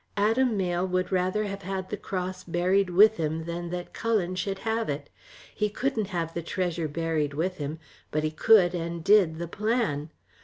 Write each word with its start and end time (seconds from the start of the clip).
Adam 0.17 0.57
Mayle 0.57 0.87
would 0.87 1.11
rather 1.11 1.43
have 1.43 1.61
had 1.61 1.91
the 1.91 1.95
cross 1.95 2.43
buried 2.43 2.89
with 2.89 3.17
him 3.17 3.43
than 3.45 3.69
that 3.69 3.93
Cullen 3.93 4.33
should 4.33 4.57
have 4.65 4.89
it. 4.89 5.11
He 5.53 5.69
couldn't 5.69 6.07
have 6.07 6.33
the 6.33 6.41
treasure 6.41 6.87
buried 6.87 7.35
with 7.35 7.57
him, 7.57 7.77
but 8.09 8.23
he 8.23 8.31
could 8.31 8.73
and 8.73 9.03
did 9.03 9.35
the 9.37 9.47
plan. 9.47 10.09